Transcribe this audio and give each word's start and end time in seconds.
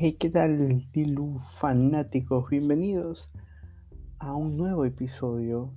Hey, 0.00 0.12
¿qué 0.12 0.30
tal, 0.30 0.88
Dilu 0.92 1.38
fanáticos? 1.40 2.48
Bienvenidos 2.50 3.32
a 4.20 4.32
un 4.36 4.56
nuevo 4.56 4.84
episodio 4.84 5.74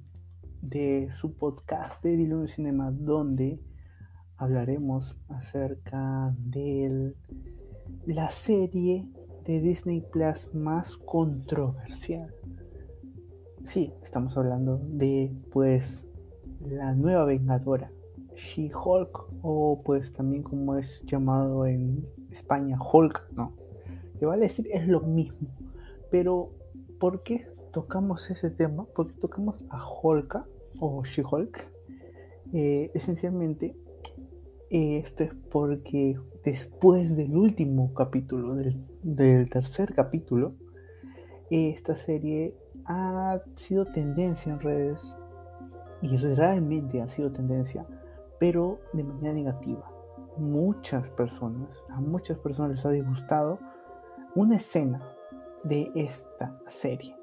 de 0.62 1.10
su 1.12 1.34
podcast 1.34 2.04
de 2.04 2.18
Dilu 2.18 2.48
Cinema, 2.48 2.92
donde 2.92 3.60
hablaremos 4.38 5.20
acerca 5.28 6.36
de 6.38 7.16
la 8.06 8.30
serie 8.30 9.10
de 9.44 9.60
Disney 9.60 10.06
Plus 10.12 10.54
más 10.54 10.98
controversial. 10.98 12.32
Sí, 13.66 13.92
estamos 14.04 14.38
hablando 14.38 14.78
de, 14.84 15.36
pues, 15.52 16.08
la 16.60 16.94
nueva 16.94 17.26
Vengadora, 17.26 17.92
She-Hulk, 18.36 19.30
o 19.42 19.80
pues 19.84 20.12
también 20.12 20.44
como 20.44 20.78
es 20.78 21.02
llamado 21.08 21.66
en 21.66 22.08
España, 22.30 22.78
Hulk, 22.80 23.32
no 23.32 23.61
te 24.22 24.28
vale 24.28 24.44
decir 24.44 24.68
es 24.72 24.88
lo 24.88 25.02
mismo. 25.02 25.50
Pero, 26.12 26.52
¿por 27.00 27.22
qué 27.22 27.48
tocamos 27.74 28.30
ese 28.30 28.52
tema? 28.52 28.86
¿Por 28.96 29.12
qué 29.12 29.20
tocamos 29.20 29.60
a 29.72 29.84
Hulk 29.84 30.48
o 30.80 31.04
She-Hulk? 31.04 31.68
Eh, 32.54 32.92
esencialmente, 32.94 33.76
eh, 34.70 35.02
esto 35.04 35.24
es 35.24 35.34
porque 35.50 36.16
después 36.44 37.18
del 37.18 37.36
último 37.36 37.96
capítulo, 37.96 38.54
del, 38.54 39.50
tercer 39.50 39.96
capítulo, 39.96 40.54
esta 41.50 41.96
serie 41.96 42.56
ha 42.86 43.42
sido 43.56 43.88
tendencia 43.88 44.54
en 44.54 44.60
redes 44.60 45.18
y 46.04 46.16
realmente 46.16 47.02
ha 47.02 47.10
sido 47.10 47.32
tendencia, 47.32 47.88
pero 48.40 48.82
de 48.94 49.04
manera 49.04 49.34
negativa. 49.34 49.92
Muchas 50.38 51.10
personas, 51.10 51.76
a 51.90 52.00
muchas 52.00 52.38
personas 52.38 52.74
les 52.74 52.86
ha 52.86 52.92
disgustado 52.92 53.71
una 54.36 54.56
escena 54.56 55.02
de 55.64 55.92
esta 55.96 56.58
serie. 56.68 57.16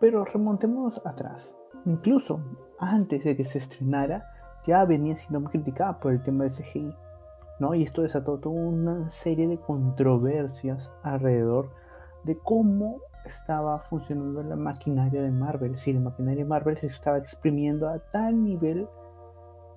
Pero 0.00 0.24
remontémonos 0.24 1.00
atrás. 1.04 1.54
Incluso 1.84 2.40
antes 2.78 3.24
de 3.24 3.36
que 3.36 3.44
se 3.44 3.58
estrenara, 3.58 4.26
ya 4.66 4.84
venía 4.84 5.16
siendo 5.16 5.40
muy 5.40 5.50
criticada 5.50 5.98
por 6.00 6.12
el 6.12 6.22
tema 6.22 6.44
del 6.44 6.52
CGI. 6.52 6.94
¿no? 7.60 7.74
Y 7.74 7.82
esto 7.82 8.02
desató 8.02 8.38
toda 8.38 8.54
una 8.54 9.10
serie 9.10 9.46
de 9.46 9.58
controversias 9.58 10.90
alrededor 11.02 11.70
de 12.24 12.36
cómo 12.38 13.00
estaba 13.24 13.80
funcionando 13.80 14.42
la 14.42 14.56
maquinaria 14.56 15.22
de 15.22 15.30
Marvel. 15.30 15.76
Si 15.78 15.92
la 15.92 16.00
maquinaria 16.00 16.44
de 16.44 16.48
Marvel 16.48 16.76
se 16.76 16.86
estaba 16.86 17.18
exprimiendo 17.18 17.88
a 17.88 17.98
tal 17.98 18.42
nivel 18.42 18.88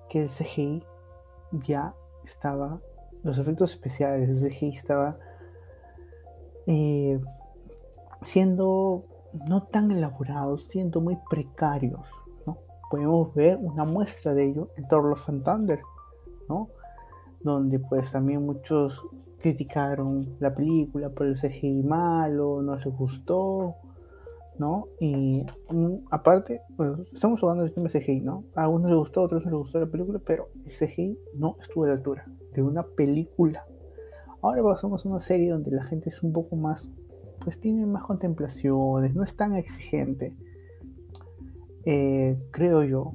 que 0.08 0.22
el 0.22 0.28
CGI 0.28 0.84
ya 1.52 1.94
estaba, 2.24 2.80
los 3.22 3.38
efectos 3.38 3.72
especiales, 3.72 4.28
el 4.28 4.50
CGI 4.50 4.76
estaba 4.76 5.18
eh, 6.72 7.18
siendo 8.22 9.04
no 9.48 9.64
tan 9.64 9.90
elaborados, 9.90 10.66
siendo 10.66 11.00
muy 11.00 11.18
precarios. 11.28 12.08
¿no? 12.46 12.58
Podemos 12.88 13.34
ver 13.34 13.58
una 13.60 13.84
muestra 13.84 14.34
de 14.34 14.44
ello 14.44 14.68
en 14.76 14.86
Thor 14.86 15.04
Love 15.04 15.28
and 15.30 15.44
Thunder, 15.44 15.80
¿no? 16.48 16.68
donde 17.42 17.80
pues 17.80 18.12
también 18.12 18.46
muchos 18.46 19.04
criticaron 19.38 20.36
la 20.38 20.54
película 20.54 21.10
por 21.10 21.26
el 21.26 21.34
CGI 21.34 21.82
malo, 21.82 22.62
no 22.62 22.76
les 22.76 22.86
gustó, 22.94 23.74
¿no? 24.58 24.88
Y 25.00 25.42
mm, 25.70 26.04
aparte, 26.10 26.60
estamos 27.10 27.42
hablando 27.42 27.64
del 27.64 27.74
tema 27.74 27.88
CGI, 27.88 28.20
¿no? 28.20 28.44
A 28.54 28.64
algunos 28.64 28.90
les 28.90 28.98
gustó, 28.98 29.20
a 29.20 29.24
otros 29.24 29.44
no 29.44 29.50
les 29.52 29.60
gustó 29.60 29.80
la 29.80 29.86
película, 29.86 30.20
pero 30.24 30.50
el 30.66 30.70
CGI 30.70 31.18
no 31.34 31.56
estuvo 31.60 31.84
a 31.84 31.88
la 31.88 31.94
altura 31.94 32.26
de 32.52 32.62
una 32.62 32.82
película 32.82 33.64
Ahora 34.42 34.62
pasamos 34.62 35.04
a 35.04 35.08
una 35.08 35.20
serie 35.20 35.50
donde 35.50 35.70
la 35.70 35.84
gente 35.84 36.08
es 36.08 36.22
un 36.22 36.32
poco 36.32 36.56
más, 36.56 36.90
pues 37.44 37.60
tiene 37.60 37.84
más 37.84 38.02
contemplaciones, 38.02 39.14
no 39.14 39.22
es 39.22 39.36
tan 39.36 39.54
exigente. 39.54 40.34
Eh, 41.84 42.38
creo 42.50 42.82
yo, 42.82 43.14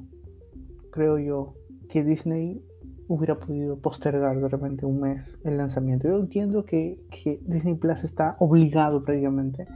creo 0.90 1.18
yo 1.18 1.54
que 1.88 2.04
Disney 2.04 2.62
hubiera 3.08 3.34
podido 3.36 3.78
postergar 3.78 4.36
de 4.40 4.48
repente 4.48 4.86
un 4.86 5.00
mes 5.00 5.36
el 5.44 5.56
lanzamiento. 5.56 6.08
Yo 6.08 6.16
entiendo 6.16 6.64
que, 6.64 7.04
que 7.10 7.40
Disney 7.44 7.74
Plus 7.74 8.04
está 8.04 8.36
obligado 8.38 9.00
prácticamente 9.00 9.66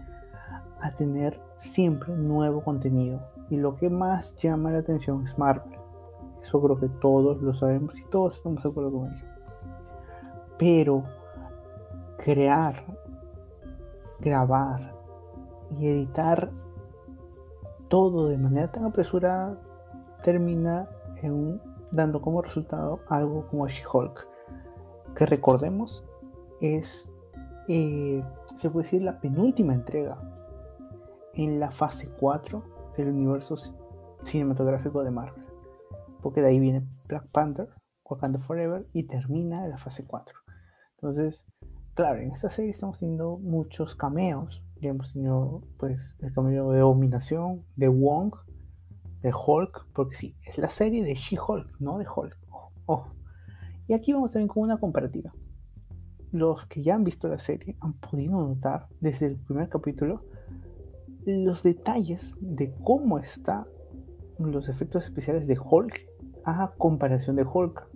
a 0.81 0.95
tener 0.95 1.41
siempre 1.59 2.15
nuevo 2.15 2.63
contenido. 2.63 3.21
Y 3.51 3.57
lo 3.57 3.77
que 3.77 3.91
más 3.91 4.37
llama 4.37 4.71
la 4.71 4.79
atención 4.79 5.25
es 5.25 5.37
Marvel. 5.37 5.79
Eso 6.43 6.61
creo 6.63 6.79
que 6.79 6.89
todos 7.01 7.43
lo 7.43 7.53
sabemos 7.55 7.99
y 7.99 8.09
todos 8.09 8.37
estamos 8.37 8.63
de 8.63 8.71
acuerdo 8.71 8.91
con 8.93 9.13
ello. 9.13 9.25
Pero 10.59 11.20
crear, 12.23 12.85
grabar 14.21 14.95
y 15.79 15.89
editar 15.89 16.51
todo 17.89 18.29
de 18.29 18.39
manera 18.39 18.71
tan 18.71 18.85
apresurada 18.85 19.59
termina 20.23 20.89
dando 21.91 22.21
como 22.21 22.43
resultado 22.43 23.01
algo 23.09 23.47
como 23.49 23.69
She-Hulk, 23.69 24.27
que 25.15 25.27
recordemos 25.27 26.05
es, 26.61 27.09
eh, 27.69 28.23
se 28.57 28.71
puede 28.71 28.85
decir, 28.85 29.03
la 29.03 29.21
penúltima 29.21 29.75
entrega 29.75 30.17
en 31.35 31.59
la 31.59 31.71
fase 31.71 32.09
4 32.19 32.63
del 32.97 33.09
universo 33.09 33.57
cinematográfico 34.25 35.03
de 35.03 35.11
Marvel, 35.11 35.45
porque 36.23 36.43
de 36.43 36.49
ahí 36.49 36.61
viene 36.61 36.87
Black 37.07 37.25
Panther, 37.33 37.69
Wakanda 38.05 38.39
Forever 38.41 38.87
y 38.93 39.05
termina 39.05 39.67
la 39.67 39.79
fase 39.79 40.05
4. 40.07 40.35
Entonces, 40.97 41.45
claro, 41.95 42.21
en 42.21 42.33
esta 42.33 42.49
serie 42.49 42.71
estamos 42.71 42.99
teniendo 42.99 43.39
muchos 43.39 43.95
cameos. 43.95 44.63
Ya 44.81 44.91
hemos 44.91 45.13
tenido 45.13 45.63
pues 45.79 46.17
el 46.21 46.33
cameo 46.33 46.71
de 46.71 46.81
Dominación, 46.81 47.65
de 47.77 47.89
Wong, 47.89 48.35
de 49.23 49.33
Hulk, 49.33 49.87
porque 49.93 50.17
sí, 50.17 50.37
es 50.45 50.57
la 50.59 50.71
serie 50.71 51.05
de 51.05 51.15
She-Hulk, 51.15 51.81
no 51.81 51.99
de 51.99 52.07
Hulk. 52.07 52.37
Y 53.87 53.93
aquí 53.93 54.13
vamos 54.13 54.31
también 54.31 54.49
con 54.49 54.63
una 54.63 54.79
comparativa. 54.79 55.33
Los 56.33 56.65
que 56.67 56.83
ya 56.83 56.95
han 56.95 57.05
visto 57.05 57.29
la 57.29 57.39
serie 57.39 57.77
han 57.81 57.95
podido 57.95 58.41
notar 58.41 58.87
desde 59.01 59.27
el 59.27 59.37
primer 59.37 59.69
capítulo 59.69 60.25
los 61.27 61.63
detalles 61.63 62.37
de 62.41 62.73
cómo 62.85 63.19
están 63.19 63.67
los 64.39 64.69
efectos 64.69 65.05
especiales 65.05 65.47
de 65.47 65.59
Hulk 65.59 66.07
a 66.45 66.73
comparación 66.79 67.37
de 67.37 67.45
Hulk 67.45 67.89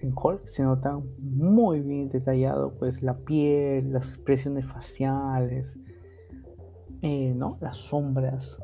en 0.00 0.12
Hulk 0.14 0.46
se 0.46 0.62
nota 0.62 1.00
muy 1.18 1.80
bien 1.80 2.08
detallado, 2.08 2.74
pues 2.78 3.02
la 3.02 3.18
piel, 3.18 3.92
las 3.92 4.10
expresiones 4.10 4.66
faciales, 4.66 5.78
eh, 7.02 7.32
¿no? 7.34 7.56
Las 7.60 7.78
sombras, 7.78 8.58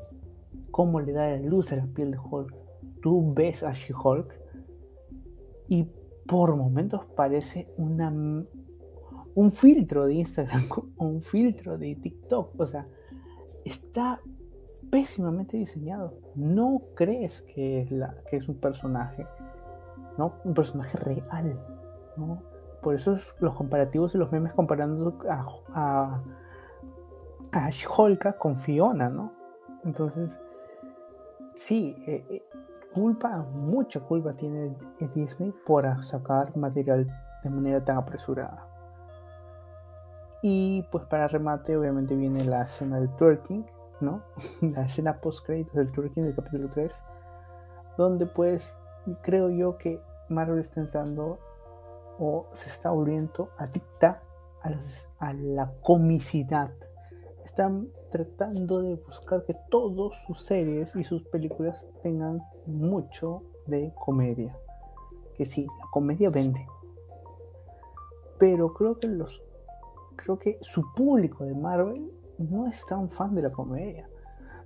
cómo 0.70 1.00
le 1.00 1.12
da 1.12 1.30
la 1.30 1.38
luz 1.38 1.72
a 1.72 1.76
la 1.76 1.86
piel 1.86 2.12
de 2.12 2.18
Hulk. 2.18 2.54
Tú 3.02 3.32
ves 3.34 3.62
a 3.62 3.72
She-Hulk 3.72 4.32
y 5.68 5.88
por 6.26 6.56
momentos 6.56 7.04
parece 7.16 7.72
una, 7.76 8.10
un 9.34 9.52
filtro 9.52 10.06
de 10.06 10.14
Instagram, 10.14 10.64
un 10.98 11.22
filtro 11.22 11.78
de 11.78 11.94
TikTok, 11.96 12.60
o 12.60 12.66
sea, 12.66 12.86
está 13.64 14.20
pésimamente 14.90 15.56
diseñado. 15.56 16.14
No 16.34 16.82
crees 16.94 17.42
que 17.42 17.80
es, 17.80 17.90
la, 17.90 18.14
que 18.30 18.36
es 18.36 18.48
un 18.48 18.56
personaje 18.56 19.26
¿no? 20.18 20.34
Un 20.44 20.54
personaje 20.54 20.98
real, 20.98 21.58
¿no? 22.16 22.42
Por 22.80 22.94
eso 22.94 23.16
los 23.38 23.54
comparativos 23.54 24.14
y 24.14 24.18
los 24.18 24.32
memes 24.32 24.52
comparando 24.54 25.18
a, 25.28 25.46
a, 25.74 26.22
a 27.52 28.32
con 28.38 28.58
Fiona, 28.58 29.08
¿no? 29.08 29.32
Entonces, 29.84 30.40
sí, 31.54 31.96
eh, 32.06 32.24
eh, 32.28 32.42
culpa, 32.92 33.44
mucha 33.54 34.00
culpa 34.00 34.32
tiene 34.34 34.76
Disney 35.14 35.52
por 35.66 36.04
sacar 36.04 36.56
material 36.56 37.06
de 37.42 37.50
manera 37.50 37.84
tan 37.84 37.96
apresurada. 37.96 38.66
Y 40.42 40.82
pues 40.90 41.04
para 41.04 41.28
remate, 41.28 41.76
obviamente 41.76 42.16
viene 42.16 42.44
la 42.44 42.62
escena 42.62 42.98
del 42.98 43.14
twerking, 43.16 43.64
¿no? 44.00 44.22
la 44.60 44.82
escena 44.82 45.20
post-créditos 45.20 45.74
del 45.74 45.92
twerking 45.92 46.24
del 46.24 46.34
capítulo 46.34 46.68
3, 46.68 47.04
donde 47.96 48.26
pues 48.26 48.76
creo 49.22 49.50
yo 49.50 49.78
que 49.78 50.00
Marvel 50.28 50.60
está 50.60 50.80
entrando 50.80 51.38
o 52.18 52.46
se 52.52 52.70
está 52.70 52.90
volviendo 52.90 53.50
adicta 53.58 54.22
a, 55.18 55.32
la 55.32 55.72
comicidad. 55.82 56.70
Están 57.44 57.88
tratando 58.10 58.80
de 58.80 58.94
buscar 58.94 59.44
que 59.44 59.54
todas 59.70 60.16
sus 60.26 60.44
series 60.44 60.94
y 60.94 61.04
sus 61.04 61.24
películas 61.24 61.86
tengan 62.02 62.40
mucho 62.66 63.42
de 63.66 63.92
comedia. 63.94 64.56
Que 65.34 65.44
sí, 65.44 65.66
la 65.66 65.86
comedia 65.90 66.30
vende. 66.32 66.66
Pero 68.38 68.72
creo 68.72 68.98
que 68.98 69.08
los 69.08 69.42
creo 70.16 70.38
que 70.38 70.58
su 70.60 70.92
público 70.92 71.44
de 71.44 71.54
Marvel 71.54 72.12
no 72.38 72.66
es 72.66 72.84
tan 72.86 73.10
fan 73.10 73.34
de 73.34 73.42
la 73.42 73.50
comedia. 73.50 74.08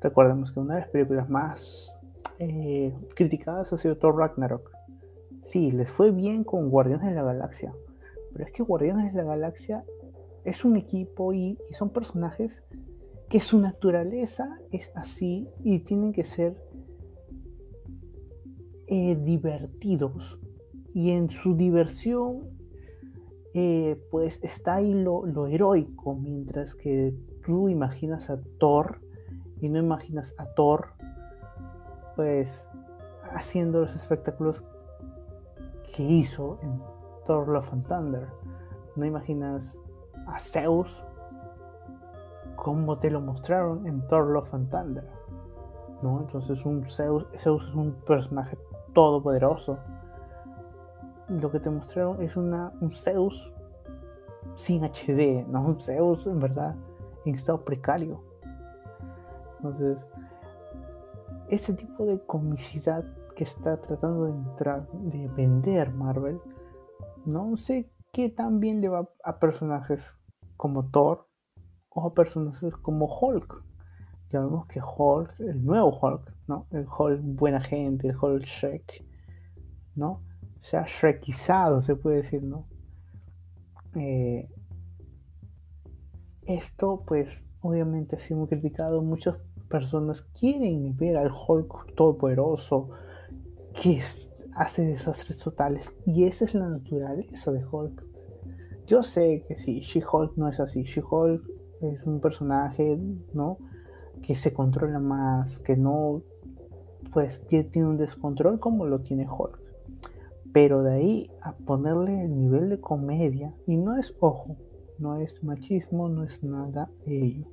Recordemos 0.01 0.53
que 0.53 0.61
una 0.61 0.75
de 0.75 0.81
las 0.83 0.91
películas 0.91 1.29
más 1.31 1.99
eh, 2.39 2.95
criticadas 3.15 3.73
ha 3.73 3.79
sido 3.79 3.97
Thor 3.97 4.17
Ragnarok. 4.17 4.71
Sí, 5.43 5.71
les 5.71 5.91
fue 5.91 6.11
bien 6.11 6.45
con 6.45 6.71
Guardianes 6.71 7.09
de 7.09 7.15
la 7.15 7.23
Galaxia, 7.23 7.75
pero 8.33 8.45
es 8.45 8.53
que 8.53 8.63
Guardianes 8.63 9.13
de 9.13 9.23
la 9.23 9.29
Galaxia 9.29 9.85
es 10.45 10.65
un 10.65 10.77
equipo 10.77 11.33
y, 11.33 11.59
son 11.73 11.91
personajes 11.91 12.63
que 13.29 13.41
su 13.41 13.59
naturaleza 13.59 14.59
es 14.71 14.91
así 14.95 15.49
y 15.65 15.81
tienen 15.81 16.13
que 16.13 16.25
ser 16.25 16.57
eh, 18.87 19.17
divertidos. 19.17 20.39
Y 20.95 21.11
en 21.11 21.31
su 21.31 21.57
diversión, 21.57 22.57
eh, 23.55 24.01
pues 24.11 24.41
está 24.43 24.77
ahí 24.77 24.95
lo, 24.95 25.47
heroico, 25.47 26.15
mientras 26.15 26.75
que 26.75 27.15
tú 27.45 27.69
imaginas 27.69 28.31
a 28.31 28.41
Thor 28.59 29.01
y 29.61 29.69
no 29.69 29.79
imaginas 29.79 30.35
a 30.39 30.47
Thor, 30.55 30.96
pues 32.17 32.71
haciendo 33.31 33.81
los 33.81 33.95
espectáculos 33.95 34.65
que 35.95 36.03
hizo 36.03 36.59
en 36.63 36.83
Thor 37.25 37.49
Love 37.49 37.73
and 37.73 37.87
Thunder. 37.87 38.29
No 38.97 39.05
imaginas 39.05 39.79
a 40.27 40.41
Zeus 40.41 41.05
como 42.57 42.99
te 42.99 43.11
lo 43.11 43.21
mostraron 43.21 43.87
en 43.87 44.07
Thor 44.09 44.27
Love 44.27 44.55
and 44.55 44.71
Thunder. 44.71 45.09
¿no? 46.03 46.21
Entonces 46.21 46.65
un 46.65 46.85
Zeus, 46.87 47.27
Zeus 47.37 47.69
es 47.69 47.75
un 47.75 47.93
personaje 47.93 48.59
todopoderoso. 48.95 49.79
Lo 51.29 51.51
que 51.51 51.61
te 51.61 51.71
mostraron 51.71 52.23
es 52.23 52.37
una, 52.37 52.73
un 52.81 52.91
Zeus 52.91 53.53
sin 54.55 54.85
HD, 54.85 55.47
¿no? 55.49 55.63
Un 55.63 55.81
Zeus 55.81 56.27
en 56.27 56.39
verdad 56.39 56.77
en 57.25 57.35
estado 57.35 57.65
precario. 57.65 58.21
Entonces, 59.57 60.09
ese 61.49 61.75
tipo 61.75 62.07
de 62.07 62.25
comicidad 62.25 63.05
que 63.35 63.45
está 63.45 63.81
tratando 63.81 64.25
de 64.25 64.33
entrar, 64.33 64.89
de 64.93 65.29
vender 65.29 65.93
Marvel, 65.93 66.41
no 67.25 67.57
sé 67.57 67.93
qué 68.13 68.31
tan 68.31 68.61
bien 68.61 68.81
le 68.81 68.89
va 68.89 69.09
a 69.25 69.39
personajes 69.39 70.19
como 70.57 70.91
Thor 70.91 71.29
o 71.91 72.07
a 72.07 72.15
personajes 72.15 72.75
como 72.77 73.07
Hulk. 73.07 73.65
Ya 74.31 74.41
vemos 74.41 74.67
que 74.67 74.81
Hulk, 74.81 75.39
el 75.41 75.65
nuevo 75.65 75.97
Hulk, 76.01 76.35
¿no? 76.49 76.67
El 76.71 76.87
Hulk 76.87 77.21
buena 77.23 77.61
gente, 77.61 78.09
el 78.09 78.17
Hulk 78.17 78.45
Shrek, 78.45 79.05
¿no? 79.95 80.23
Se 80.61 80.77
ha 80.77 80.85
Shrekizado, 80.87 81.81
se 81.81 81.95
puede 81.95 82.17
decir, 82.17 82.43
¿no? 82.43 82.67
Eh, 83.95 84.49
esto, 86.43 87.05
pues, 87.07 87.47
obviamente 87.61 88.17
ha 88.17 88.19
sido 88.19 88.41
muy 88.41 88.49
criticado. 88.49 89.03
Muchas 89.03 89.39
personas 89.69 90.23
quieren 90.39 90.97
ver 90.97 91.17
al 91.17 91.31
Hulk 91.31 91.95
todopoderoso 91.95 92.91
que 93.81 94.01
hace 94.55 94.83
desastres 94.83 95.39
totales. 95.39 95.95
Y 96.07 96.25
esa 96.25 96.45
es 96.45 96.55
la 96.55 96.69
naturaleza 96.69 97.53
de 97.53 97.65
Hulk. 97.65 98.05
Yo 98.87 99.03
sé 99.03 99.45
que 99.47 99.59
sí, 99.59 99.81
She-Hulk 99.81 100.37
no 100.37 100.49
es 100.49 100.61
así. 100.61 100.85
She-Hulk 100.85 101.43
es 101.81 102.05
un 102.05 102.21
personaje, 102.21 102.99
¿no? 103.35 103.59
Que 104.23 104.35
se 104.35 104.55
controla 104.55 104.99
más, 104.99 105.59
que 105.59 105.77
no, 105.77 106.23
pues, 107.13 107.43
tiene 107.49 107.87
un 107.87 107.97
descontrol 107.97 108.59
como 108.59 108.87
lo 108.87 109.01
tiene 109.01 109.29
Hulk. 109.29 109.61
Pero 110.53 110.83
de 110.83 110.95
ahí 110.95 111.31
a 111.43 111.55
ponerle 111.57 112.25
el 112.25 112.39
nivel 112.39 112.71
de 112.71 112.81
comedia, 112.81 113.55
y 113.67 113.77
no 113.77 113.97
es, 113.99 114.17
ojo, 114.21 114.57
no 114.99 115.17
es 115.17 115.45
machismo, 115.45 116.09
no 116.09 116.23
es 116.25 116.43
nada 116.43 116.91
ello. 117.05 117.47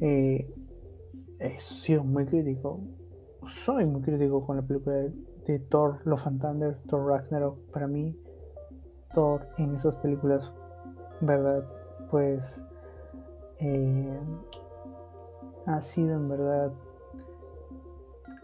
Eh, 0.00 0.52
he 1.40 1.58
sido 1.58 2.04
muy 2.04 2.26
crítico. 2.26 2.80
Soy 3.46 3.86
muy 3.86 4.02
crítico 4.02 4.46
con 4.46 4.56
la 4.56 4.62
película 4.62 4.96
de, 4.96 5.58
Thor, 5.70 6.00
Love 6.04 6.26
and 6.26 6.86
Thor 6.86 7.06
Ragnarok. 7.06 7.58
Para 7.72 7.88
mí, 7.88 8.16
Thor 9.12 9.48
en 9.58 9.74
esas 9.74 9.96
películas, 9.96 10.52
¿verdad? 11.20 11.64
Pues 12.10 12.62
eh, 13.58 14.20
ha 15.66 15.82
sido 15.82 16.14
en 16.14 16.28
verdad 16.28 16.72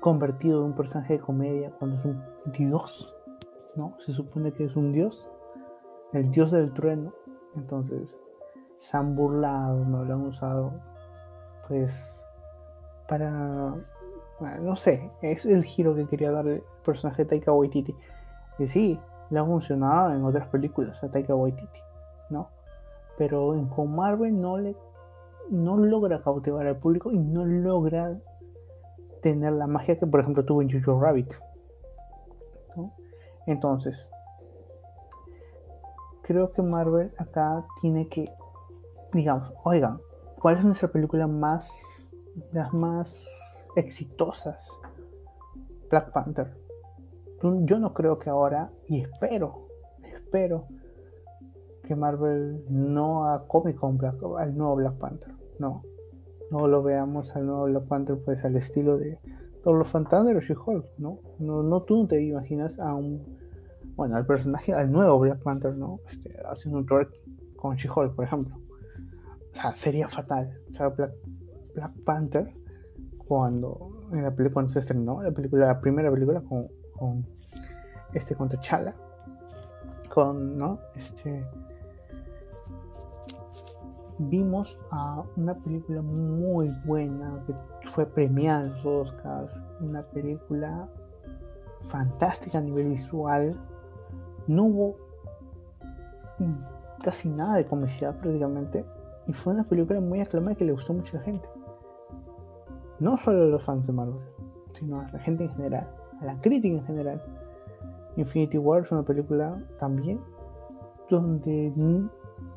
convertido 0.00 0.60
en 0.60 0.66
un 0.66 0.74
personaje 0.74 1.14
de 1.14 1.20
comedia 1.20 1.70
cuando 1.78 1.96
es 1.96 2.04
un 2.04 2.22
dios, 2.46 3.16
¿no? 3.76 3.92
Se 4.00 4.12
supone 4.12 4.52
que 4.52 4.64
es 4.64 4.74
un 4.74 4.92
dios, 4.92 5.30
el 6.12 6.30
dios 6.30 6.50
del 6.50 6.72
trueno. 6.72 7.12
Entonces, 7.54 8.16
se 8.78 8.96
han 8.96 9.14
burlado, 9.14 9.84
no 9.84 10.04
lo 10.04 10.14
han 10.14 10.26
usado, 10.26 10.72
pues, 11.68 12.15
para, 13.08 13.74
no 14.60 14.76
sé, 14.76 15.10
es 15.22 15.46
el 15.46 15.64
giro 15.64 15.94
que 15.94 16.06
quería 16.06 16.30
darle 16.30 16.54
el 16.56 16.64
personaje 16.84 17.24
de 17.24 17.30
Taika 17.30 17.52
Waititi. 17.52 17.94
Y 18.58 18.66
sí, 18.66 19.00
le 19.30 19.38
ha 19.38 19.44
funcionado 19.44 20.14
en 20.14 20.24
otras 20.24 20.48
películas 20.48 21.02
a 21.02 21.10
Taika 21.10 21.34
Waititi, 21.34 21.80
¿no? 22.30 22.48
Pero 23.18 23.54
con 23.74 23.94
Marvel 23.94 24.40
no 24.40 24.58
le 24.58 24.76
no 25.50 25.76
logra 25.76 26.20
cautivar 26.22 26.66
al 26.66 26.76
público 26.76 27.12
y 27.12 27.18
no 27.18 27.44
logra 27.44 28.18
tener 29.22 29.52
la 29.52 29.66
magia 29.66 29.98
que 29.98 30.06
por 30.06 30.20
ejemplo 30.20 30.44
tuvo 30.44 30.62
en 30.62 30.70
Jojo 30.70 31.00
Rabbit. 31.00 31.32
¿no? 32.74 32.92
Entonces, 33.46 34.10
creo 36.22 36.50
que 36.50 36.62
Marvel 36.62 37.12
acá 37.18 37.64
tiene 37.80 38.08
que, 38.08 38.24
digamos, 39.12 39.52
oigan, 39.64 40.00
¿cuál 40.40 40.58
es 40.58 40.64
nuestra 40.64 40.88
película 40.88 41.26
más, 41.26 41.70
las 42.52 42.72
más 42.72 43.26
exitosas? 43.76 44.68
Black 45.90 46.12
Panther. 46.12 46.56
Yo 47.42 47.78
no 47.78 47.94
creo 47.94 48.18
que 48.18 48.30
ahora, 48.30 48.70
y 48.88 49.02
espero, 49.02 49.68
espero 50.02 50.66
que 51.82 51.94
Marvel 51.94 52.64
no 52.68 53.24
haga 53.24 53.46
Con 53.46 53.98
Black, 53.98 54.16
al 54.38 54.56
nuevo 54.56 54.76
Black 54.76 54.94
Panther. 54.94 55.34
No, 55.58 55.82
no 56.50 56.66
lo 56.66 56.82
veamos 56.82 57.36
al 57.36 57.46
nuevo 57.46 57.64
Black 57.64 57.84
Panther 57.84 58.18
pues 58.24 58.44
al 58.44 58.56
estilo 58.56 58.98
de 58.98 59.18
todos 59.62 59.78
los 59.78 60.08
Thunder 60.08 60.36
o 60.36 60.40
She-Hulk, 60.40 60.98
¿no? 60.98 61.20
¿no? 61.38 61.62
No 61.62 61.82
tú 61.82 62.06
te 62.06 62.22
imaginas 62.22 62.78
a 62.78 62.94
un 62.94 63.36
bueno, 63.96 64.16
al 64.16 64.26
personaje, 64.26 64.74
al 64.74 64.92
nuevo 64.92 65.18
Black 65.18 65.42
Panther, 65.42 65.74
¿no? 65.76 66.00
Este, 66.08 66.36
haciendo 66.46 66.78
un 66.78 66.86
twerk 66.86 67.10
con 67.56 67.76
She-Hulk, 67.76 68.14
por 68.14 68.26
ejemplo. 68.26 68.56
O 68.56 69.54
sea, 69.54 69.74
sería 69.74 70.06
fatal. 70.06 70.60
Panther, 72.04 72.52
cuando, 73.26 74.08
en 74.12 74.22
la 74.22 74.30
película, 74.30 74.54
cuando 74.54 74.72
se 74.72 74.80
estrenó, 74.80 75.22
la 75.22 75.32
película, 75.32 75.66
la 75.66 75.80
primera 75.80 76.10
película 76.10 76.40
con, 76.40 76.68
con 76.96 77.26
este, 78.12 78.34
con 78.34 78.48
T'Challa, 78.48 78.94
con, 80.12 80.56
¿no? 80.56 80.78
Este, 80.94 81.46
vimos 84.18 84.86
a 84.90 85.22
una 85.36 85.54
película 85.54 86.02
muy 86.02 86.68
buena 86.86 87.42
que 87.46 87.54
fue 87.90 88.06
premiada 88.06 88.62
en 88.62 88.70
los 88.70 88.86
Oscars, 88.86 89.60
una 89.80 90.02
película 90.02 90.88
fantástica 91.82 92.58
a 92.58 92.62
nivel 92.62 92.90
visual, 92.90 93.58
no 94.46 94.64
hubo 94.64 94.96
casi 97.02 97.28
nada 97.28 97.56
de 97.56 97.64
comicidad 97.64 98.16
prácticamente. 98.16 98.84
Y 99.26 99.32
fue 99.32 99.54
una 99.54 99.64
película 99.64 100.00
muy 100.00 100.20
aclamada 100.20 100.54
que 100.54 100.64
le 100.64 100.72
gustó 100.72 100.92
mucho 100.92 101.16
a 101.16 101.20
la 101.20 101.26
gente. 101.26 101.48
No 103.00 103.16
solo 103.18 103.42
a 103.42 103.46
los 103.46 103.64
fans 103.64 103.86
de 103.86 103.92
Marvel, 103.92 104.20
sino 104.74 105.00
a 105.00 105.06
la 105.12 105.18
gente 105.18 105.44
en 105.44 105.54
general, 105.54 105.88
a 106.20 106.24
la 106.24 106.40
crítica 106.40 106.76
en 106.76 106.84
general. 106.84 107.22
Infinity 108.16 108.58
War 108.58 108.84
es 108.84 108.92
una 108.92 109.04
película 109.04 109.62
también 109.78 110.20
donde 111.10 111.72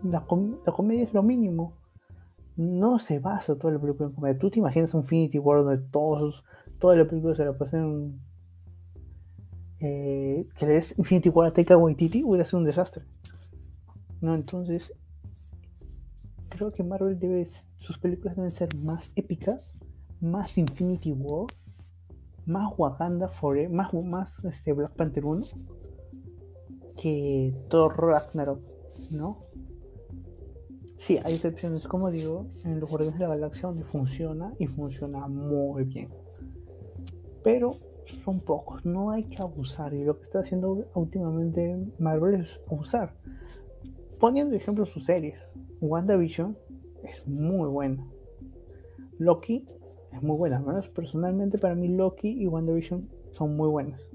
la, 0.03 0.25
comedia 0.25 1.03
es 1.03 1.13
lo 1.13 1.24
mínimo. 1.24 1.74
No 2.55 3.00
se 3.00 3.19
basa 3.19 3.58
toda 3.58 3.74
la 3.74 3.79
película 3.79 4.10
en 4.10 4.15
comedia. 4.15 4.39
Tú 4.39 4.50
te 4.50 4.60
imaginas 4.60 4.93
un 4.93 5.01
Infinity 5.01 5.39
War 5.39 5.63
donde 5.63 5.84
todos, 5.89 6.43
toda 6.79 6.96
la 6.96 7.08
película 7.08 7.36
se 7.36 7.46
la 7.46 7.58
pasan 7.58 8.19
eh, 9.79 10.48
que 10.55 10.65
le 10.65 10.74
des 10.74 10.98
Infinity 10.98 11.29
War 11.29 11.48
a 11.48 11.51
Taika 11.51 11.77
Waititi 11.77 12.24
hubiera 12.25 12.46
sido 12.46 12.60
un 12.60 12.65
desastre. 12.65 13.03
No, 14.22 14.34
entonces 14.34 14.93
creo 16.50 16.72
que 16.72 16.84
Marvel 16.84 17.17
debe, 17.17 17.48
sus 17.77 17.98
películas 18.00 18.36
deben 18.36 18.50
ser 18.50 18.75
más 18.77 19.12
épicas, 19.15 19.88
más 20.21 20.57
Infinity 20.57 21.11
War, 21.11 21.47
más 22.45 22.73
Wakanda 22.77 23.27
Forever, 23.27 23.69
más, 23.69 23.93
más 24.05 24.43
este 24.45 24.73
Black 24.73 24.95
Panther 24.95 25.25
1 25.25 25.45
que 27.01 27.53
Thor 27.69 27.95
Ragnarok, 27.97 28.59
¿no? 29.11 29.35
Sí, 30.97 31.17
hay 31.23 31.33
excepciones, 31.33 31.88
como 31.88 32.11
digo, 32.11 32.47
en 32.65 32.79
los 32.79 32.89
Guardianes 32.89 33.19
de 33.19 33.25
la 33.25 33.35
Galaxia 33.35 33.69
donde 33.69 33.85
funciona 33.85 34.53
y 34.59 34.67
funciona 34.67 35.27
muy 35.27 35.85
bien 35.85 36.09
pero 37.43 37.69
son 38.05 38.39
pocos, 38.41 38.85
no 38.85 39.11
hay 39.11 39.23
que 39.23 39.41
abusar. 39.41 39.93
Y 39.93 40.03
lo 40.03 40.17
que 40.17 40.23
está 40.23 40.39
haciendo 40.39 40.85
últimamente 40.93 41.77
Marvel 41.99 42.41
es 42.41 42.61
abusar. 42.69 43.15
Poniendo 44.19 44.55
ejemplo 44.55 44.85
sus 44.85 45.05
series, 45.05 45.39
WandaVision 45.81 46.57
es 47.03 47.27
muy 47.27 47.69
buena. 47.69 48.05
Loki 49.17 49.65
es 50.12 50.22
muy 50.22 50.38
buena, 50.38 50.63
personalmente 50.94 51.58
para 51.58 51.75
mí 51.75 51.88
Loki 51.88 52.30
y 52.30 52.48
WandaVision 52.48 53.10
son 53.32 53.56
muy 53.56 53.70
buenas. 53.70 54.06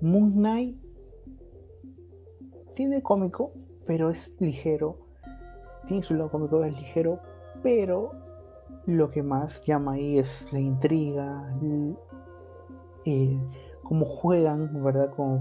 Moon 0.00 0.32
Knight 0.32 0.76
tiene 2.74 3.02
cómico, 3.02 3.52
pero 3.86 4.10
es 4.10 4.34
ligero. 4.38 4.98
Tiene 5.86 6.02
su 6.02 6.14
lado 6.14 6.30
cómico, 6.30 6.62
es 6.64 6.78
ligero, 6.78 7.20
pero 7.62 8.12
lo 8.86 9.10
que 9.10 9.22
más 9.22 9.64
llama 9.66 9.92
ahí 9.92 10.18
es 10.18 10.46
la 10.52 10.60
intriga, 10.60 11.52
eh, 13.04 13.38
cómo 13.82 14.04
juegan, 14.04 14.82
¿verdad? 14.82 15.10
Con, 15.14 15.40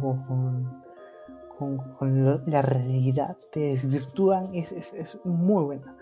con, 1.57 2.41
la 2.45 2.61
realidad, 2.61 3.37
te 3.51 3.59
desvirtúan, 3.59 4.43
es, 4.53 4.71
es, 4.71 5.19
muy 5.25 5.63
buena. 5.63 5.95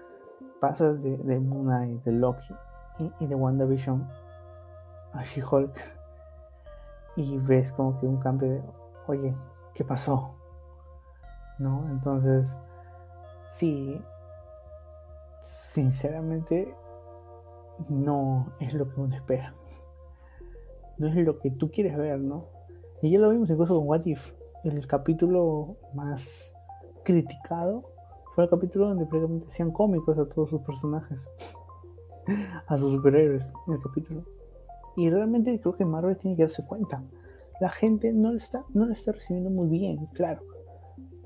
Pasas 0.59 1.01
de, 1.01 1.17
de 1.17 1.39
Moon 1.39 1.65
Knight, 1.65 2.03
de 2.03 2.11
Loki 2.11 2.55
y, 3.19 3.27
de 3.27 3.35
WandaVision 3.35 4.07
a 5.13 5.23
She-Hulk 5.23 5.73
y 7.15 7.37
ves 7.39 7.71
como 7.71 7.99
que 7.99 8.07
un 8.07 8.17
cambio 8.17 8.49
de, 8.49 8.63
oye, 9.07 9.35
¿qué 9.73 9.83
pasó? 9.83 10.35
¿No? 11.59 11.87
Entonces, 11.89 12.47
sí, 13.47 14.01
sinceramente, 15.41 16.75
no 17.89 18.53
es 18.59 18.73
lo 18.73 18.89
que 18.89 18.99
uno 18.99 19.15
espera. 19.15 19.53
No 20.97 21.07
es 21.07 21.15
lo 21.15 21.39
que 21.39 21.51
tú 21.51 21.69
quieres 21.71 21.95
ver, 21.97 22.19
¿no? 22.19 22.45
Y 23.01 23.11
ya 23.11 23.19
lo 23.19 23.29
vimos 23.29 23.49
incluso 23.49 23.77
con 23.77 23.87
What 23.87 24.05
If. 24.05 24.33
El 24.63 24.85
capítulo 24.87 25.77
más 25.93 26.53
criticado 27.03 27.91
fue 28.37 28.43
el 28.43 28.51
capítulo 28.51 28.89
donde 28.89 29.07
prácticamente 29.07 29.47
hacían 29.47 29.71
cómicos 29.71 30.15
a 30.19 30.29
todos 30.29 30.51
sus 30.51 30.61
personajes. 30.61 31.27
a 32.67 32.77
sus 32.77 32.93
superhéroes 32.93 33.43
en 33.65 33.73
el 33.73 33.81
capítulo. 33.81 34.25
Y 34.95 35.09
realmente 35.09 35.59
creo 35.59 35.75
que 35.75 35.85
Marvel 35.85 36.15
tiene 36.17 36.37
que 36.37 36.43
darse 36.43 36.63
cuenta. 36.67 37.03
La 37.59 37.69
gente 37.71 38.13
no 38.13 38.31
lo 38.31 38.37
está, 38.37 38.63
no 38.75 38.85
lo 38.85 38.93
está 38.93 39.13
recibiendo 39.13 39.49
muy 39.49 39.67
bien, 39.69 40.05
claro. 40.13 40.43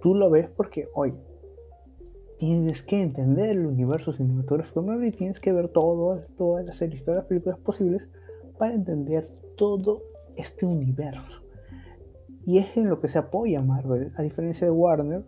Tú 0.02 0.16
lo 0.16 0.30
ves 0.30 0.48
porque, 0.56 0.88
hoy 0.96 1.14
tienes 2.38 2.82
que 2.82 3.02
entender 3.02 3.58
el 3.58 3.66
universo 3.66 4.14
cinematográfico 4.14 4.80
de 4.80 4.88
Marvel 4.88 5.08
y 5.10 5.12
tienes 5.12 5.42
que 5.42 5.52
ver 5.52 5.68
todo, 5.68 6.18
todas 6.38 6.66
las 6.66 6.78
series, 6.78 7.04
todas 7.04 7.18
las 7.18 7.26
películas 7.26 7.60
posibles 7.60 8.10
para 8.58 8.74
entender 8.74 9.26
todo 9.58 10.02
este 10.38 10.66
universo. 10.66 11.42
Y 12.46 12.60
es 12.60 12.78
en 12.78 12.90
lo 12.90 13.02
que 13.02 13.10
se 13.10 13.18
apoya 13.18 13.62
Marvel, 13.62 14.14
a 14.16 14.22
diferencia 14.22 14.66
de 14.66 14.72
Warner. 14.72 15.26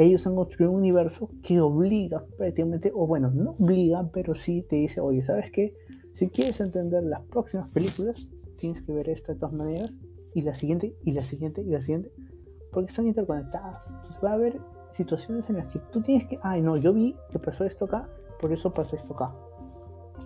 Ellos 0.00 0.26
han 0.26 0.34
construido 0.34 0.72
un 0.72 0.78
universo 0.78 1.28
que 1.42 1.60
obliga 1.60 2.24
prácticamente, 2.38 2.90
o 2.94 3.06
bueno, 3.06 3.30
no 3.34 3.50
obliga, 3.50 4.02
pero 4.10 4.34
sí 4.34 4.62
te 4.62 4.76
dice, 4.76 4.98
oye, 4.98 5.22
¿sabes 5.22 5.50
qué? 5.52 5.74
Si 6.14 6.26
quieres 6.28 6.58
entender 6.62 7.02
las 7.02 7.20
próximas 7.26 7.70
películas, 7.74 8.30
tienes 8.56 8.86
que 8.86 8.94
ver 8.94 9.10
esta 9.10 9.34
de 9.34 9.40
todas 9.40 9.58
maneras, 9.58 9.92
y 10.34 10.40
la 10.40 10.54
siguiente, 10.54 10.96
y 11.04 11.12
la 11.12 11.20
siguiente, 11.20 11.60
y 11.60 11.66
la 11.66 11.82
siguiente, 11.82 12.10
porque 12.72 12.88
están 12.88 13.08
interconectadas. 13.08 13.82
va 14.24 14.30
a 14.30 14.32
haber 14.32 14.58
situaciones 14.92 15.50
en 15.50 15.58
las 15.58 15.66
que 15.66 15.80
tú 15.92 16.00
tienes 16.00 16.26
que, 16.26 16.38
ay, 16.40 16.62
no, 16.62 16.78
yo 16.78 16.94
vi 16.94 17.14
que 17.30 17.38
pasó 17.38 17.66
esto 17.66 17.84
acá, 17.84 18.08
por 18.40 18.54
eso 18.54 18.72
pasa 18.72 18.96
esto 18.96 19.12
acá. 19.12 19.36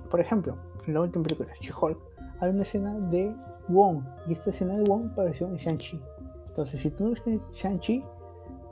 Por 0.09 0.21
ejemplo, 0.21 0.55
en 0.87 0.95
la 0.95 1.01
última 1.01 1.25
película, 1.25 1.51
She-Hulk, 1.61 1.99
hay 2.39 2.51
una 2.51 2.63
escena 2.63 2.95
de 3.09 3.35
Wong, 3.71 4.05
y 4.29 4.35
esta 4.35 4.51
escena 4.51 4.75
de 4.75 4.85
Wong 4.85 5.11
apareció 5.11 5.49
en 5.49 5.57
Shang-Chi. 5.57 6.01
Entonces, 6.51 6.81
si 6.81 6.91
tú 6.91 7.03
no 7.03 7.11
viste 7.11 7.41
Shang-Chi, 7.55 8.05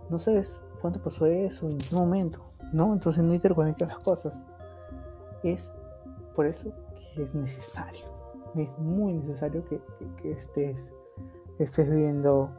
no 0.09 0.21
sabes 0.21 0.63
cuánto 0.83 1.01
pasó 1.01 1.25
eso, 1.27 1.67
en 1.69 1.79
qué 1.79 1.97
momento, 1.97 2.39
¿no? 2.73 2.93
Entonces 2.93 3.23
no 3.23 3.33
interconectas 3.33 3.89
las 3.89 4.05
cosas. 4.05 4.43
Es 5.45 5.73
por 6.35 6.47
eso 6.47 6.73
es 7.17 7.35
necesario, 7.35 8.05
es 8.57 8.79
muy 8.79 9.15
necesario 9.15 9.65
que, 9.65 9.81
estés, 10.25 10.93
estés 11.59 11.91
viendo 11.91 12.51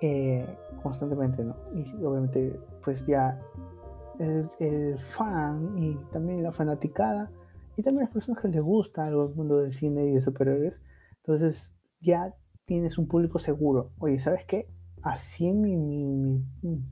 eh, 0.00 0.46
constantemente, 0.82 1.44
¿no? 1.44 1.56
Y 1.72 2.04
obviamente, 2.04 2.60
pues 2.82 3.04
ya 3.06 3.40
el, 4.18 4.98
fan 4.98 5.78
y 5.78 5.94
también 6.12 6.42
la 6.42 6.52
fanaticada 6.52 7.30
y 7.76 7.82
también 7.82 8.04
las 8.04 8.12
personas 8.12 8.42
que 8.42 8.48
les 8.48 8.62
gusta 8.62 9.04
algo 9.04 9.28
el 9.28 9.36
mundo 9.36 9.58
del 9.58 9.72
cine 9.72 10.06
y 10.06 10.14
de 10.14 10.20
superhéroes, 10.20 10.82
entonces 11.18 11.74
ya 12.00 12.34
tienes 12.64 12.98
un 12.98 13.06
público 13.06 13.38
seguro. 13.38 13.92
Oye, 13.98 14.18
¿sabes 14.18 14.44
qué? 14.44 14.68
Así 15.02 15.52
mi, 15.52 15.76
mi, 15.76 16.04
mi, 16.62 16.82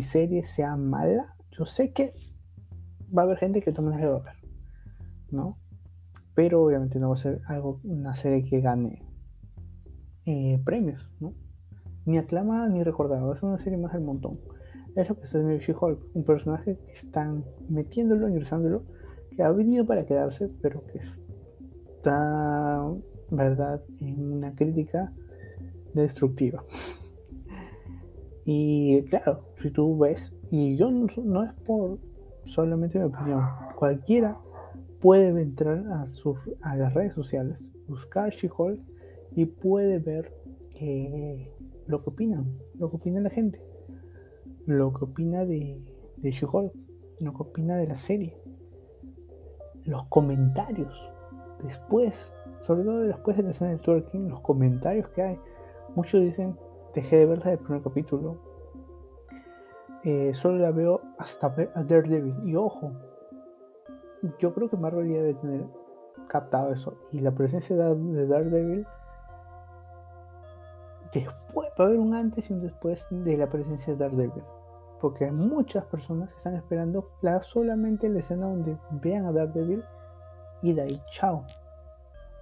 serie 0.00 0.44
sea 0.44 0.76
mala, 0.76 1.36
yo 1.50 1.64
sé 1.64 1.92
que 1.92 2.10
va 3.16 3.22
a 3.22 3.24
haber 3.24 3.38
gente 3.38 3.62
que 3.62 3.72
también 3.72 4.00
la 4.00 4.10
va 4.10 4.16
a 4.16 4.22
ver, 4.22 4.34
¿no? 5.30 5.58
pero 6.38 6.62
obviamente 6.62 7.00
no 7.00 7.08
va 7.08 7.16
a 7.16 7.18
ser 7.18 7.40
algo, 7.46 7.80
una 7.82 8.14
serie 8.14 8.44
que 8.44 8.60
gane 8.60 9.02
eh, 10.24 10.62
premios, 10.64 11.10
¿no? 11.18 11.34
Ni 12.06 12.16
aclamada 12.16 12.68
ni 12.68 12.84
recordada, 12.84 13.34
ser 13.34 13.46
una 13.46 13.58
serie 13.58 13.76
más 13.76 13.92
del 13.92 14.02
montón. 14.02 14.38
Es 14.94 15.08
lo 15.08 15.16
que 15.18 15.24
está 15.24 15.40
en 15.40 15.58
She-Hulk, 15.58 16.14
un 16.14 16.22
personaje 16.22 16.78
que 16.86 16.92
están 16.92 17.44
metiéndolo, 17.68 18.28
ingresándolo, 18.28 18.84
que 19.34 19.42
ha 19.42 19.50
venido 19.50 19.84
para 19.84 20.06
quedarse, 20.06 20.48
pero 20.62 20.86
que 20.86 21.00
está, 21.00 22.88
verdad, 23.32 23.82
en 24.00 24.32
una 24.34 24.54
crítica 24.54 25.12
destructiva. 25.92 26.62
Y 28.50 29.02
claro, 29.02 29.42
si 29.60 29.70
tú 29.70 29.98
ves, 29.98 30.32
y 30.50 30.74
yo 30.76 30.90
no, 30.90 31.44
es 31.44 31.52
por 31.66 31.98
solamente 32.46 32.98
mi 32.98 33.04
opinión, 33.04 33.42
cualquiera 33.76 34.38
puede 35.02 35.38
entrar 35.42 35.84
a, 35.92 36.06
a 36.62 36.76
las 36.76 36.94
redes 36.94 37.12
sociales, 37.12 37.70
buscar 37.88 38.30
She-Hulk 38.30 38.80
y 39.36 39.44
puede 39.44 39.98
ver 39.98 40.32
eh, 40.80 41.52
lo 41.86 42.02
que 42.02 42.08
opinan, 42.08 42.58
lo 42.78 42.88
que 42.88 42.96
opina 42.96 43.20
la 43.20 43.28
gente, 43.28 43.60
lo 44.64 44.94
que 44.94 45.04
opina 45.04 45.44
de, 45.44 45.82
de 46.16 46.30
She-Hulk, 46.30 46.72
lo 47.20 47.34
que 47.34 47.42
opina 47.42 47.76
de 47.76 47.86
la 47.86 47.98
serie, 47.98 48.34
los 49.84 50.04
comentarios 50.04 51.12
después, 51.62 52.32
sobre 52.62 52.84
todo 52.84 53.00
después 53.00 53.36
de 53.36 53.42
la 53.42 53.50
escena 53.50 53.72
de 53.72 53.76
twerking, 53.76 54.30
los 54.30 54.40
comentarios 54.40 55.06
que 55.10 55.20
hay. 55.20 55.38
Muchos 55.94 56.22
dicen, 56.22 56.56
dejé 57.00 57.18
de 57.18 57.26
verla 57.26 57.50
del 57.50 57.58
primer 57.58 57.82
capítulo, 57.82 58.36
eh, 60.04 60.32
solo 60.34 60.58
la 60.58 60.70
veo 60.70 61.00
hasta 61.18 61.48
ver 61.48 61.70
a 61.74 61.82
Daredevil. 61.82 62.36
Y 62.42 62.56
ojo, 62.56 62.92
yo 64.38 64.52
creo 64.54 64.68
que 64.68 64.76
Marvel 64.76 65.08
ya 65.08 65.22
debe 65.22 65.34
tener 65.34 65.66
captado 66.28 66.72
eso. 66.72 66.94
Y 67.12 67.20
la 67.20 67.32
presencia 67.32 67.76
de 67.76 68.26
Daredevil, 68.26 68.86
después, 71.12 71.68
va 71.78 71.84
a 71.84 71.86
haber 71.88 72.00
un 72.00 72.14
antes 72.14 72.50
y 72.50 72.52
un 72.52 72.62
después 72.62 73.06
de 73.10 73.36
la 73.36 73.48
presencia 73.48 73.94
de 73.94 73.98
Daredevil. 73.98 74.44
Porque 75.00 75.30
muchas 75.30 75.84
personas 75.84 76.34
están 76.34 76.54
esperando 76.54 77.12
la, 77.20 77.40
solamente 77.42 78.08
la 78.08 78.18
escena 78.18 78.46
donde 78.46 78.76
vean 78.90 79.26
a 79.26 79.32
Daredevil 79.32 79.84
y 80.62 80.72
de 80.72 80.82
ahí, 80.82 81.02
chao. 81.12 81.44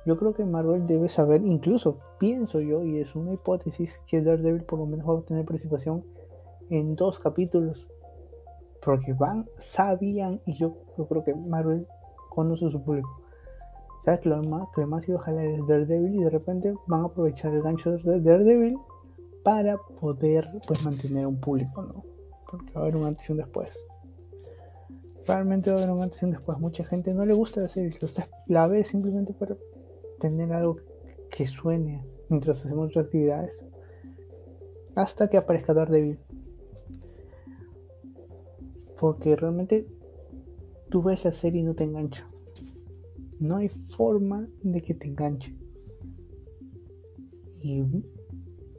Yo 0.06 0.16
creo 0.16 0.34
que 0.34 0.44
Marvel 0.44 0.86
debe 0.86 1.08
saber, 1.08 1.42
incluso 1.44 1.98
pienso 2.20 2.60
yo, 2.60 2.84
y 2.84 2.98
es 2.98 3.16
una 3.16 3.34
hipótesis, 3.34 3.98
que 4.06 4.22
Daredevil 4.22 4.62
por 4.62 4.78
lo 4.78 4.86
menos 4.86 5.06
va 5.08 5.18
a 5.18 5.22
tener 5.22 5.44
participación 5.44 6.04
en 6.70 6.94
dos 6.94 7.18
capítulos 7.18 7.88
porque 8.84 9.14
van, 9.14 9.48
sabían, 9.56 10.40
y 10.46 10.54
yo, 10.54 10.76
creo 11.08 11.25
que 11.25 11.34
Marvel 11.34 11.88
conoce 12.30 12.70
su 12.70 12.80
público. 12.80 13.20
¿Sabes 14.04 14.20
que 14.20 14.28
lo 14.28 14.40
más, 14.44 14.68
que 14.72 14.82
lo 14.82 14.86
más 14.86 15.08
iba 15.08 15.18
a 15.18 15.25
jalar 15.25 15.44
es 15.44 15.66
Daredevil 15.66 16.14
y 16.14 16.22
de 16.22 16.30
repente 16.30 16.72
van 16.86 17.02
a 17.02 17.06
aprovechar 17.06 17.52
el 17.52 17.62
gancho 17.62 17.90
de 17.90 18.20
Daredevil 18.20 18.78
para 19.42 19.76
poder 19.76 20.48
pues 20.68 20.84
mantener 20.84 21.26
un 21.26 21.40
público, 21.40 21.82
¿no? 21.82 22.04
Porque 22.48 22.70
va 22.75 22.82
a 22.82 22.84
haber 22.84 22.94
un 22.94 23.06
antes 23.06 23.28
y 23.28 23.32
un 23.32 23.38
después. 23.38 23.76
Realmente 25.26 25.72
va 25.72 25.80
a 25.80 25.82
haber 25.82 25.92
un 25.92 26.02
antes 26.04 26.22
y 26.22 26.26
un 26.26 26.30
después. 26.30 26.58
Mucha 26.60 26.84
gente 26.84 27.12
no 27.12 27.26
le 27.26 27.34
gusta 27.34 27.62
la 27.62 27.68
serie, 27.68 27.90
la 28.46 28.68
ve 28.68 28.84
simplemente 28.84 29.32
para 29.32 29.56
tener 30.20 30.52
algo 30.52 30.76
que 31.30 31.46
suene 31.46 32.04
mientras 32.28 32.64
hacemos 32.64 32.87
otras 32.87 33.06
actividades. 33.06 33.64
Hasta 34.94 35.28
que 35.28 35.38
aparezca 35.38 35.75
Daredevil. 35.75 36.18
Porque 38.99 39.37
realmente 39.37 39.87
tú 40.88 41.02
ves 41.02 41.25
la 41.25 41.32
serie 41.32 41.61
y 41.61 41.64
no 41.64 41.75
te 41.75 41.85
engancha. 41.85 42.26
No 43.38 43.56
hay 43.56 43.68
forma 43.68 44.49
de 44.62 44.80
que 44.80 44.94
te 44.94 45.08
enganche. 45.08 45.54
Y 47.61 48.04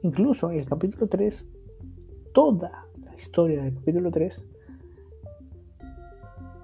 incluso 0.02 0.50
el 0.50 0.64
capítulo 0.64 1.06
3, 1.06 1.44
toda 2.32 2.86
la 3.04 3.14
historia 3.16 3.62
del 3.62 3.74
capítulo 3.74 4.10
3 4.10 4.42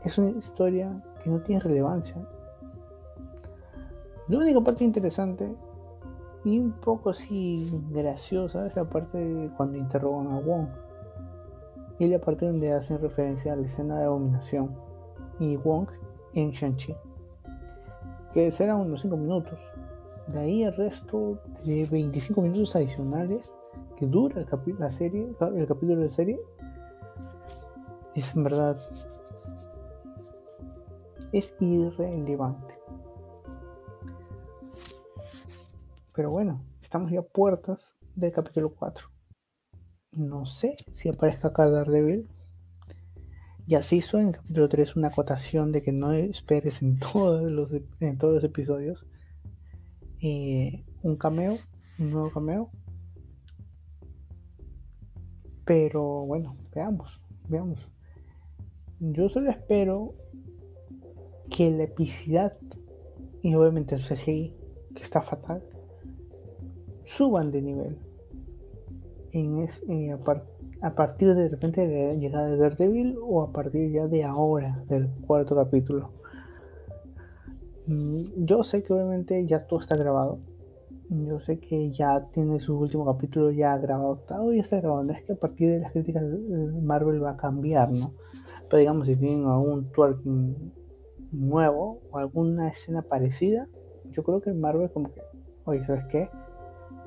es 0.05 0.19
una 0.19 0.39
historia 0.39 1.03
que 1.23 1.31
no 1.31 1.41
tiene 1.43 1.61
relevancia. 1.61 2.17
La 4.27 4.39
única 4.39 4.61
parte 4.61 4.85
interesante 4.85 5.55
y 6.45 6.59
un 6.59 6.73
poco 6.73 7.11
así 7.11 7.83
graciosa 7.91 8.65
es 8.65 8.75
la 8.75 8.85
parte 8.85 9.19
de 9.19 9.51
cuando 9.51 9.77
interrogan 9.77 10.29
a 10.29 10.41
Wong 10.41 10.67
y 11.99 12.07
la 12.07 12.19
parte 12.19 12.47
donde 12.47 12.73
hacen 12.73 13.03
referencia 13.03 13.53
a 13.53 13.57
la 13.57 13.67
escena 13.67 13.99
de 13.99 14.05
abominación 14.05 14.75
y 15.39 15.57
Wong 15.57 15.89
en 16.33 16.51
Shang-Chi, 16.51 16.95
que 18.33 18.51
serán 18.51 18.81
unos 18.81 19.03
5 19.03 19.17
minutos. 19.17 19.59
De 20.29 20.41
ahí 20.41 20.63
el 20.63 20.75
resto 20.75 21.39
de 21.67 21.87
25 21.91 22.41
minutos 22.41 22.77
adicionales 22.77 23.55
que 23.99 24.07
dura 24.07 24.41
el 24.41 24.79
la 24.79 24.91
serie, 24.91 25.35
el 25.39 25.67
capítulo 25.67 26.01
de 26.01 26.11
serie, 26.11 26.39
es 28.15 28.35
en 28.35 28.45
verdad 28.45 28.77
es 31.33 31.55
irrelevante. 31.61 32.84
Pero 36.15 36.31
bueno, 36.31 36.65
estamos 36.81 37.11
ya 37.11 37.21
a 37.21 37.23
puertas 37.23 37.97
del 38.15 38.31
capítulo 38.31 38.73
4. 38.73 39.09
No 40.13 40.47
sé 40.47 40.77
si 40.93 41.09
aparezca 41.09 41.49
acá 41.49 41.69
Daredevil. 41.69 42.31
Y 43.67 43.75
así 43.75 43.97
hizo 43.97 44.19
en 44.19 44.29
el 44.29 44.37
capítulo 44.37 44.69
3 44.69 44.95
una 44.95 45.09
acotación 45.09 45.73
de 45.73 45.83
que 45.83 45.91
no 45.91 46.13
esperes 46.13 46.83
en 46.83 46.97
todos 46.99 47.51
los, 47.51 47.69
en 47.99 48.19
todos 48.19 48.35
los 48.35 48.45
episodios 48.45 49.05
eh, 50.21 50.85
un 51.03 51.17
cameo, 51.17 51.57
un 51.99 52.11
nuevo 52.13 52.31
cameo. 52.31 52.71
Pero 55.65 56.27
bueno, 56.27 56.49
veamos, 56.73 57.25
veamos. 57.49 57.89
Yo 59.01 59.29
solo 59.29 59.51
espero 59.51 60.11
que 61.51 61.71
la 61.73 61.85
epicidad 61.85 62.57
y 63.43 63.55
obviamente 63.57 63.97
el 63.97 64.03
CGI, 64.03 64.55
que 64.95 65.03
está 65.03 65.21
fatal, 65.21 65.74
suban 67.05 67.51
de 67.51 67.63
nivel. 67.63 67.99
En 69.33 69.69
eh, 69.89 70.17
a, 70.81 70.95
partir 70.95 71.35
de, 71.35 71.49
repente 71.49 71.87
de 71.87 72.09
la 72.09 72.15
llegada 72.15 72.47
de 72.49 72.57
Daredevil 72.57 73.19
o 73.21 73.43
a 73.43 73.53
partir 73.53 73.91
ya 73.91 74.07
de 74.07 74.25
ahora, 74.25 74.77
del 74.89 75.09
cuarto 75.27 75.57
capítulo. 75.57 76.11
Mm, 77.87 78.45
yo 78.45 78.63
sé 78.63 78.83
que 78.83 78.93
obviamente 78.93 79.45
ya 79.47 79.67
todo 79.67 79.81
está 79.81 79.97
grabado. 79.97 80.39
Yo 81.11 81.39
sé 81.39 81.59
que 81.59 81.91
ya 81.93 82.29
tiene 82.31 82.61
su 82.61 82.79
último 82.79 83.05
capítulo 83.05 83.51
ya 83.51 83.77
grabado. 83.79 84.17
Todo 84.27 84.53
ya 84.53 84.61
está 84.61 84.81
grabado. 84.81 85.11
es 85.11 85.23
que 85.23 85.33
a 85.33 85.37
partir 85.37 85.69
de 85.69 85.81
las 85.81 85.93
críticas 85.93 86.25
Marvel 86.83 87.23
va 87.23 87.33
a 87.33 87.37
cambiar, 87.37 87.91
¿no? 87.91 88.11
Pero 88.71 88.79
digamos, 88.79 89.07
si 89.07 89.17
tienen 89.17 89.47
algún 89.47 89.91
twerking 89.93 90.73
nuevo 91.33 92.01
o 92.11 92.19
alguna 92.19 92.69
escena 92.69 93.03
parecida, 93.03 93.69
yo 94.13 94.23
creo 94.23 94.41
que 94.41 94.53
Marvel 94.53 94.91
como 94.91 95.13
que, 95.13 95.21
oye, 95.65 95.85
¿sabes 95.85 96.05
qué? 96.07 96.31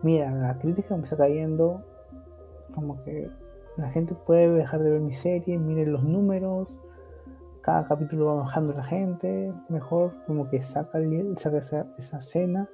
Mira, 0.04 0.32
la 0.32 0.58
crítica 0.58 0.96
me 0.96 1.04
está 1.04 1.18
cayendo, 1.18 1.84
como 2.74 3.04
que 3.04 3.30
la 3.78 3.90
gente 3.90 4.14
puede 4.14 4.50
dejar 4.50 4.82
de 4.82 4.92
ver 4.92 5.02
mi 5.02 5.14
serie, 5.14 5.58
miren 5.58 5.92
los 5.92 6.04
números, 6.04 6.80
cada 7.62 7.88
capítulo 7.88 8.28
va 8.28 8.36
bajando 8.36 8.74
la 8.74 8.84
gente, 8.84 9.54
mejor 9.70 10.14
como 10.26 10.50
que 10.50 10.62
saca, 10.62 11.00
esa, 11.00 11.88
esa 11.98 12.18
escena, 12.18 12.70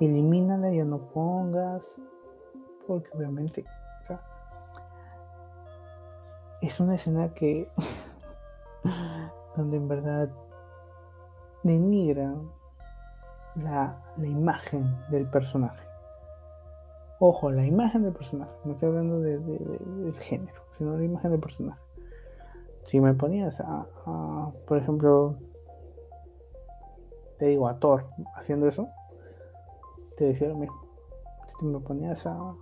elimínala, 0.00 0.70
ya 0.70 0.84
no 0.84 0.98
pongas, 1.08 1.98
porque 2.86 3.08
obviamente 3.14 3.64
es 6.60 6.80
una 6.80 6.96
escena 6.96 7.32
que 7.34 7.68
donde 9.56 9.76
en 9.76 9.88
verdad 9.88 10.28
denigra 11.62 12.34
la, 13.54 14.00
la 14.16 14.26
imagen 14.26 14.96
del 15.10 15.26
personaje. 15.28 15.87
Ojo, 17.20 17.50
la 17.50 17.66
imagen 17.66 18.02
del 18.04 18.12
personaje. 18.12 18.52
No 18.64 18.72
estoy 18.72 18.88
hablando 18.88 19.20
de, 19.20 19.38
del 19.40 20.14
género, 20.14 20.62
sino 20.76 20.96
la 20.96 21.04
imagen 21.04 21.32
del 21.32 21.40
personaje. 21.40 21.80
Si 22.86 23.00
me 23.00 23.12
ponías 23.12 23.60
a, 23.60 24.52
por 24.66 24.78
ejemplo, 24.78 25.36
te 27.38 27.46
digo 27.46 27.68
a 27.68 27.78
Thor 27.78 28.06
haciendo 28.34 28.68
eso, 28.68 28.88
te 30.16 30.24
decía 30.24 30.48
lo 30.48 30.56
mismo. 30.56 30.80
Si 31.46 31.66
me 31.66 31.80
ponías 31.80 32.26
a, 32.26 32.54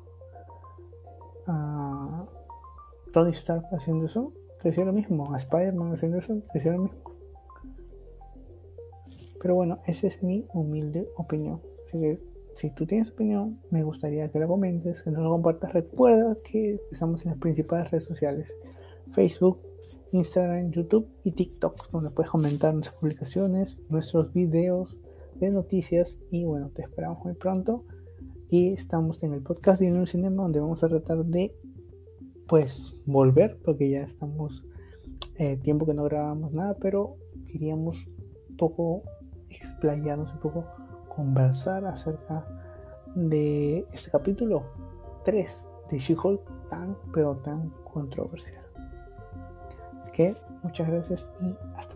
a 1.46 2.26
Tony 3.12 3.32
Stark 3.32 3.66
haciendo 3.72 4.06
eso, 4.06 4.32
te 4.62 4.70
decía 4.70 4.84
lo 4.84 4.92
mismo. 4.92 5.32
A 5.34 5.36
Spider-Man 5.36 5.92
haciendo 5.92 6.18
eso, 6.18 6.34
te 6.34 6.54
decía 6.54 6.72
lo 6.72 6.82
mismo. 6.82 6.98
Pero 9.42 9.54
bueno, 9.54 9.78
esa 9.86 10.06
es 10.08 10.22
mi 10.22 10.46
humilde 10.54 11.08
opinión. 11.16 11.60
Así 11.88 12.00
que 12.00 12.35
si 12.56 12.70
tú 12.70 12.86
tienes 12.86 13.10
opinión, 13.10 13.60
me 13.70 13.82
gustaría 13.82 14.30
que 14.32 14.38
la 14.38 14.46
comentes, 14.46 15.02
que 15.02 15.10
nos 15.10 15.22
lo 15.22 15.30
compartas. 15.30 15.74
Recuerda 15.74 16.34
que 16.50 16.78
estamos 16.90 17.22
en 17.24 17.32
las 17.32 17.38
principales 17.38 17.90
redes 17.90 18.06
sociales. 18.06 18.48
Facebook, 19.14 19.60
Instagram, 20.12 20.70
YouTube 20.70 21.06
y 21.22 21.32
TikTok, 21.32 21.90
donde 21.90 22.10
puedes 22.10 22.30
comentar 22.30 22.72
nuestras 22.72 22.98
publicaciones, 22.98 23.78
nuestros 23.90 24.32
videos 24.32 24.96
de 25.38 25.50
noticias 25.50 26.18
y 26.30 26.44
bueno, 26.44 26.70
te 26.70 26.82
esperamos 26.82 27.22
muy 27.24 27.34
pronto 27.34 27.84
y 28.48 28.72
estamos 28.72 29.22
en 29.22 29.32
el 29.32 29.42
podcast 29.42 29.78
de 29.78 29.92
un 29.92 30.06
cinema 30.06 30.42
donde 30.42 30.60
vamos 30.60 30.82
a 30.82 30.88
tratar 30.88 31.24
de 31.26 31.54
pues 32.48 32.94
volver 33.04 33.58
porque 33.64 33.90
ya 33.90 34.00
estamos 34.00 34.64
eh, 35.36 35.58
tiempo 35.58 35.84
que 35.84 35.92
no 35.92 36.04
grabamos 36.04 36.52
nada 36.52 36.74
pero 36.80 37.16
queríamos 37.52 38.06
un 38.48 38.56
poco 38.56 39.02
explayarnos 39.50 40.32
un 40.32 40.40
poco, 40.40 40.64
conversar 41.16 41.84
acerca 41.86 42.46
de 43.14 43.86
este 43.92 44.10
capítulo 44.10 44.64
3 45.24 45.68
de 45.90 45.98
She-Hulk 45.98 46.68
tan, 46.68 46.96
pero 47.12 47.36
tan 47.36 47.70
controversial. 47.92 48.62
que 50.12 50.32
muchas 50.62 50.88
gracias 50.88 51.32
y 51.40 51.56
hasta 51.76 51.95